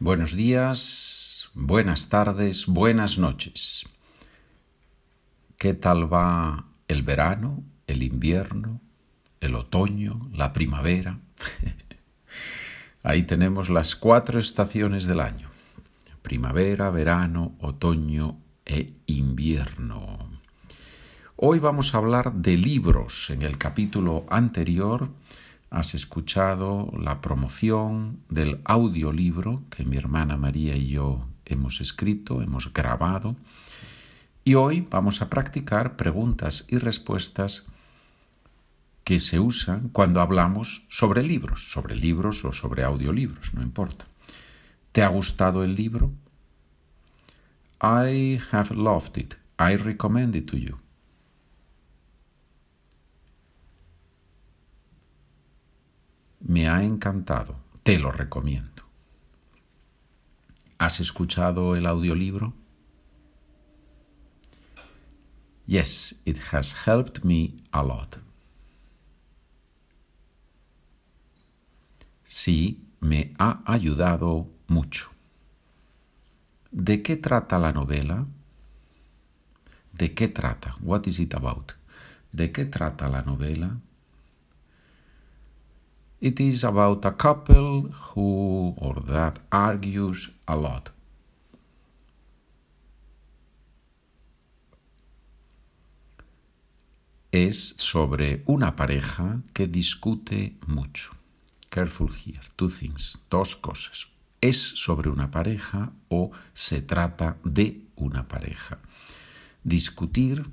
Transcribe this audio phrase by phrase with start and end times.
[0.00, 3.86] Buenos días, buenas tardes, buenas noches.
[5.56, 8.80] ¿Qué tal va el verano, el invierno,
[9.40, 11.20] el otoño, la primavera?
[13.04, 15.48] Ahí tenemos las cuatro estaciones del año.
[16.22, 20.28] Primavera, verano, otoño e invierno.
[21.36, 23.30] Hoy vamos a hablar de libros.
[23.30, 25.08] En el capítulo anterior
[25.74, 32.72] has escuchado la promoción del audiolibro que mi hermana María y yo hemos escrito, hemos
[32.72, 33.34] grabado.
[34.44, 37.64] Y hoy vamos a practicar preguntas y respuestas
[39.02, 44.04] que se usan cuando hablamos sobre libros, sobre libros o sobre audiolibros, no importa.
[44.92, 46.12] ¿Te ha gustado el libro?
[47.82, 49.34] I have loved it.
[49.58, 50.83] I recommend it to you.
[56.46, 57.56] Me ha encantado.
[57.82, 58.84] Te lo recomiendo.
[60.78, 62.52] ¿Has escuchado el audiolibro?
[65.66, 68.18] Yes, it has helped me a lot.
[72.24, 75.10] Sí, me ha ayudado mucho.
[76.70, 78.26] ¿De qué trata la novela?
[79.92, 80.76] ¿De qué trata?
[80.82, 81.72] What is it about?
[82.32, 83.78] ¿De qué trata la novela?
[86.20, 90.90] It is about a couple who or that argues a lot.
[97.30, 101.10] Es sobre una pareja que discute mucho.
[101.68, 104.06] Careful here, two things, dos cosas.
[104.40, 108.78] Es sobre una pareja o se trata de una pareja.
[109.64, 110.44] Discutir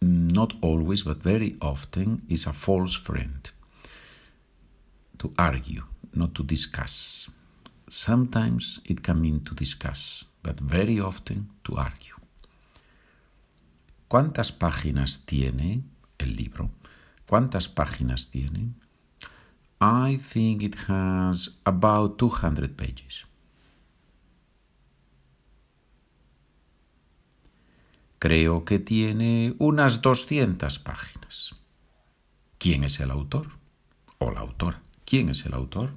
[0.00, 3.50] not always but very often, is a false friend.
[5.18, 7.28] To argue, not to discuss.
[7.88, 12.14] Sometimes it can mean to discuss, but very often to argue.
[14.08, 15.82] ¿Cuántas páginas tiene
[16.18, 16.70] el libro?
[17.26, 18.72] ¿Cuántas páginas tiene?
[19.80, 23.27] I think it has about 200 pages.
[28.18, 31.54] Creo que tiene unas 200 páginas.
[32.58, 33.50] ¿Quién es el autor?
[34.18, 34.82] O la autora.
[35.04, 35.90] ¿Quién es el autor?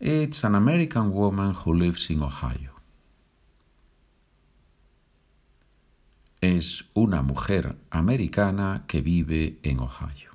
[0.00, 2.72] It's an American woman who lives in Ohio.
[6.40, 10.30] Es una mujer americana que vive en Ohio.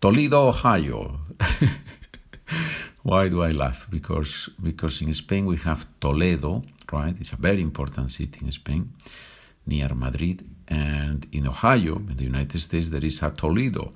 [0.00, 1.20] Toledo, Ohio.
[3.04, 3.86] Why do I laugh?
[3.90, 6.62] Because, because in Spain we have Toledo,
[6.94, 7.16] right?
[7.20, 8.92] It's a very important city in Spain,
[9.66, 10.44] near Madrid.
[10.68, 13.92] And in Ohio, in the United States, there is a Toledo.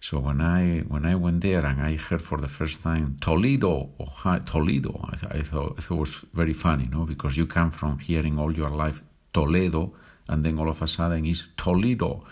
[0.00, 3.90] So when I when I went there and I heard for the first time Toledo,
[4.00, 7.04] Ohio, Toledo, I, th- I, thought, it was very funny, no?
[7.04, 9.02] Because you come from hearing all your life
[9.32, 9.92] Toledo,
[10.26, 12.24] and then all of a sudden it's Toledo.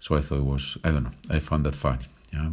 [0.00, 2.04] So I thought it was, I don't know, I found that funny.
[2.32, 2.50] Yeah.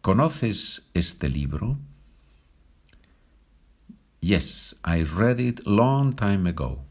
[0.00, 1.78] ¿Conoces este libro?
[4.20, 6.86] Yes, I read it long time ago.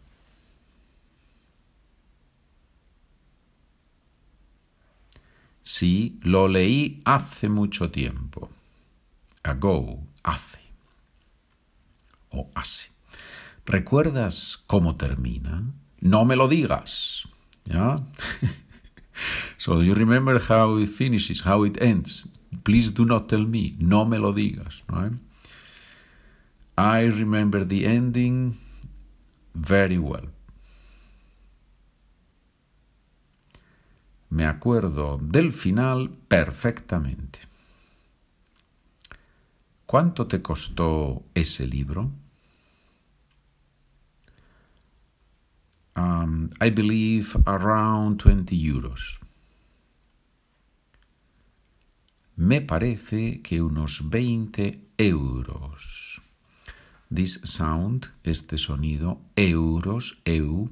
[5.64, 8.50] Sí, lo leí hace mucho tiempo.
[9.44, 10.60] Ago, hace.
[12.30, 12.92] O hace.
[13.66, 15.74] ¿Recuerdas cómo termina?
[16.02, 17.28] No me lo digas.
[17.66, 17.98] ¿Ya?
[19.58, 22.28] so you remember how it finishes, how it ends.
[22.64, 23.76] Please do not tell me.
[23.80, 24.84] No me lo digas.
[24.88, 25.14] Right?
[26.78, 28.58] I remember the ending
[29.54, 30.30] very well.
[34.30, 37.40] Me acuerdo del final perfectamente.
[39.86, 42.12] ¿Cuánto te costó ese libro?
[45.96, 49.22] Um, I believe around 20 euros.
[52.36, 56.25] Me parece que unos 20 euros.
[57.16, 60.70] This sound, este sonido, euros, eu,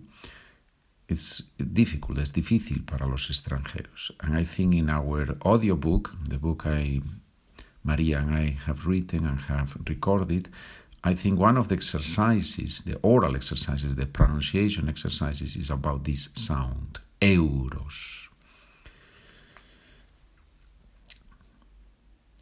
[1.07, 4.13] it's difficult, es difícil para los extranjeros.
[4.19, 7.01] And I think in our audiobook, the book I,
[7.85, 10.49] Maria and I have written and have recorded,
[11.01, 16.27] I think one of the exercises, the oral exercises, the pronunciation exercises, is about this
[16.35, 18.22] sound, euros.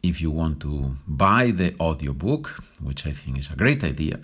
[0.02, 2.48] If you want to buy the audiobook,
[2.80, 4.18] which I think is a great idea,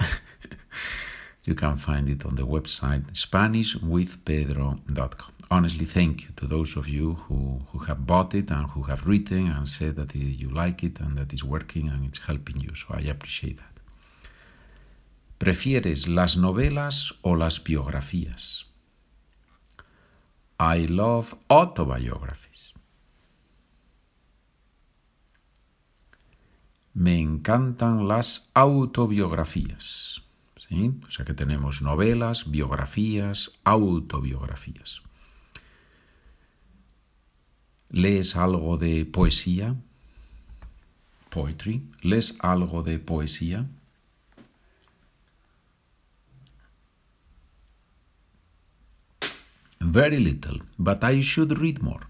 [1.44, 5.32] you can find it on the website SpanishWithPedro.com.
[5.50, 9.06] honestly thank you to those of you who, who have bought it and who have
[9.06, 12.74] written and said that you like it and that it's working and it's helping you.
[12.74, 13.64] So I appreciate that.
[15.38, 18.64] ¿Prefieres las novelas o las biografías?
[20.58, 22.74] I love autobiographies.
[26.98, 30.24] Me encantan las autobiografías.
[30.56, 30.92] ¿Sí?
[31.06, 35.02] O sea que tenemos novelas, biografías, autobiografías.
[37.90, 39.76] ¿Lees algo de poesía?
[41.30, 41.88] Poetry.
[42.02, 43.68] ¿Lees algo de poesía?
[49.78, 52.08] Very little, but I should read more.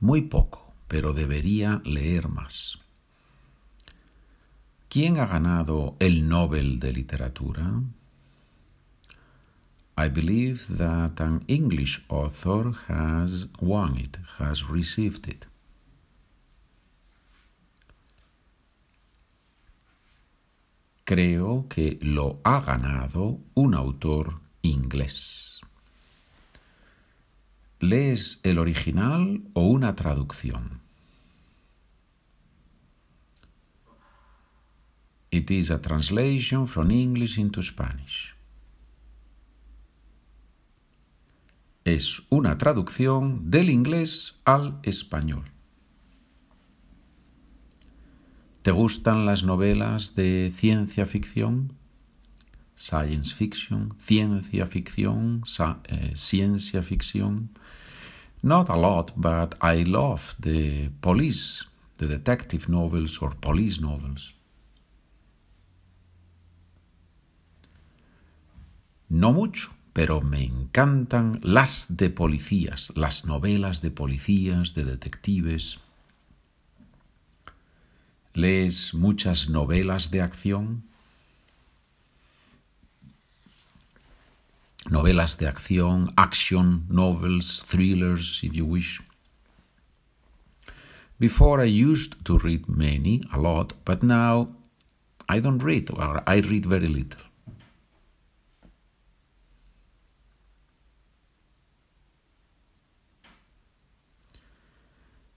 [0.00, 2.78] Muy poco, pero debería leer más.
[4.88, 7.82] ¿Quién ha ganado el Nobel de Literatura?
[9.96, 15.44] I believe that an English author has won it, has received it.
[21.04, 25.59] Creo que lo ha ganado un autor inglés.
[27.80, 30.82] ¿Lees el original o una traducción?
[35.30, 38.34] It is a translation from English into Spanish.
[41.86, 45.50] Es una traducción del inglés al español.
[48.60, 51.79] ¿Te gustan las novelas de ciencia ficción?
[52.80, 55.42] Science fiction, ciencia ficción,
[55.84, 57.50] eh, ciencia ficción.
[58.42, 61.66] Not a lot, but I love the police,
[61.98, 64.32] the detective novels or police novels.
[69.10, 75.80] No mucho, pero me encantan las de policías, las novelas de policías, de detectives.
[78.32, 80.89] ¿Lees muchas novelas de acción?
[84.90, 89.00] Novelas de acción, action novels, thrillers, if you wish.
[91.20, 94.48] Before I used to read many, a lot, but now
[95.28, 97.22] I don't read, or I read very little.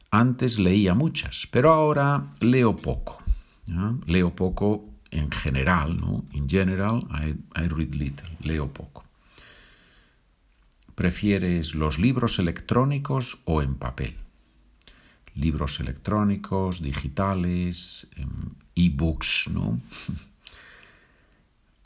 [0.10, 3.22] Antes leía muchas, pero ahora leo poco.
[4.08, 6.26] Leo poco en general, ¿no?
[6.34, 9.04] In general, I, I read little, leo poco.
[10.96, 14.16] ¿Prefieres los libros electrónicos o en papel?
[15.36, 18.30] Libros electrónicos, digitales, em,
[18.76, 19.80] e-books, ¿no?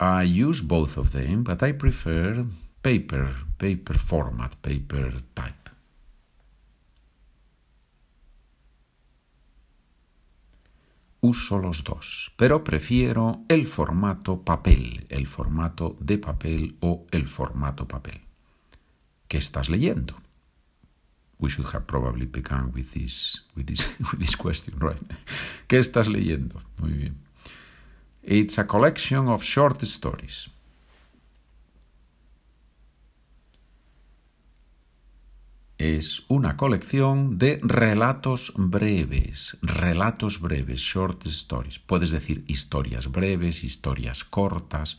[0.00, 2.44] I use both of them, but I prefer
[2.82, 5.68] paper, paper format, paper type.
[11.20, 17.86] uso los dos, pero prefiero el formato papel, el formato de papel o el formato
[17.86, 18.27] papel.
[19.28, 20.14] ¿Qué estás leyendo?
[21.38, 25.00] We should have probably begun with this, with this, with this question, right?
[25.68, 26.60] ¿Qué estás leyendo?
[26.80, 27.16] Muy bien.
[28.22, 30.50] It's a collection of short stories.
[35.78, 41.78] es una colección de relatos breves, relatos breves, short stories.
[41.78, 44.98] Puedes decir historias breves, historias cortas,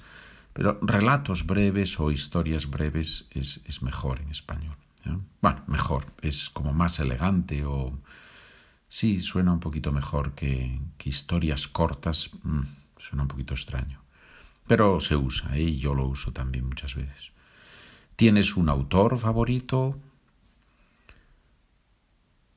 [0.60, 4.76] pero relatos breves o historias breves es, mejor en español.
[5.42, 7.98] Bueno, mejor, es como más elegante o...
[8.90, 12.64] Sí, suena un poquito mejor que, historias cortas, mm,
[12.98, 14.02] suena un poquito extraño.
[14.68, 15.78] Pero se usa, ¿eh?
[15.78, 17.32] yo lo uso también muchas veces.
[18.18, 19.98] ¿Tienes un autor favorito?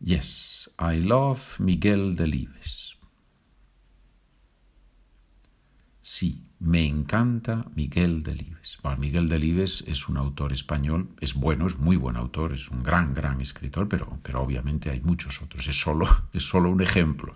[0.01, 2.97] Yes, I love Miguel Delibes.
[6.01, 8.79] Sí, me encanta Miguel Delibes.
[8.97, 13.15] Miguel Delibes es un autor español, es bueno, es muy buen autor, es un gran,
[13.15, 15.67] gran escritor, pero, pero obviamente hay muchos otros.
[15.67, 17.35] Es solo, es solo un ejemplo.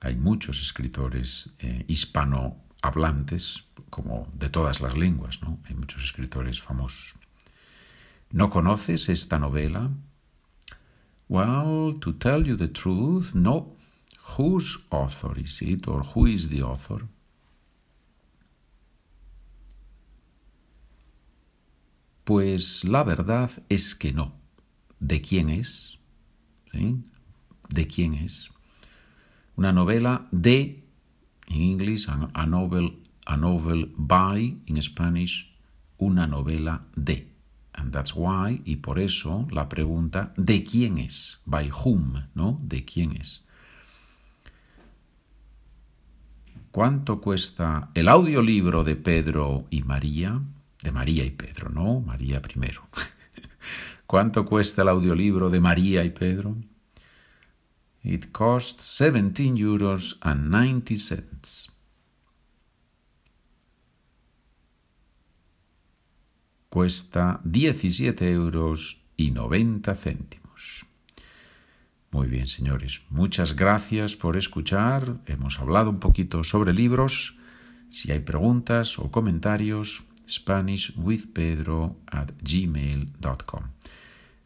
[0.00, 5.60] Hay muchos escritores eh, hispanohablantes, como de todas las lenguas, ¿no?
[5.68, 7.14] Hay muchos escritores famosos.
[8.32, 9.90] ¿No conoces esta novela?
[11.28, 13.76] Well, to tell you the truth, no.
[14.36, 17.06] Whose author is it or who is the author?
[22.30, 24.34] Pues la verdad es que no.
[25.00, 25.98] ¿De quién es?
[26.72, 28.52] ¿De quién es?
[29.56, 30.84] Una novela de,
[31.48, 35.52] in English, a novel, a novel by, in Spanish,
[35.98, 37.32] una novela de.
[37.72, 41.40] And that's why, y por eso, la pregunta, ¿de quién es?
[41.46, 42.60] By whom, ¿no?
[42.62, 43.44] ¿De quién es?
[46.70, 50.40] ¿Cuánto cuesta el audiolibro de Pedro y María?
[50.82, 52.00] De María y Pedro, ¿no?
[52.00, 52.88] María primero.
[54.06, 56.56] ¿Cuánto cuesta el audiolibro de María y Pedro?
[58.02, 61.70] It costs 17 euros and 90 cents.
[66.70, 70.86] Cuesta 17 euros y 90 céntimos.
[72.12, 73.02] Muy bien, señores.
[73.10, 75.18] Muchas gracias por escuchar.
[75.26, 77.36] Hemos hablado un poquito sobre libros.
[77.90, 83.62] Si hay preguntas o comentarios, SpanishWithPedro at gmail.com.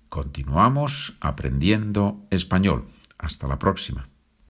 [0.09, 2.87] Continuamos aprendiendo español.
[3.19, 4.09] Hasta la próxima.